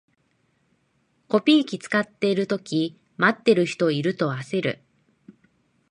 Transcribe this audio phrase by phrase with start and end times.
[1.27, 4.83] コピー機使ってるとき、待ってる人いると焦る